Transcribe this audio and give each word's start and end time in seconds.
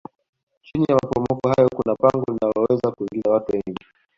chini 0.65 0.85
ya 0.89 0.95
maporomoko 0.99 1.43
hayo 1.53 1.69
kuna 1.77 1.95
pango 1.95 2.23
linaloweza 2.27 2.91
kuingiza 2.91 3.31
watu 3.31 3.51
wengi 3.51 3.83